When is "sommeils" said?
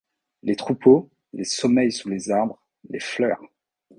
1.43-1.91